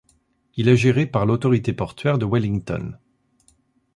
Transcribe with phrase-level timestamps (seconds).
[0.55, 2.93] Il est géré par l'autorité portuaire de Wellington.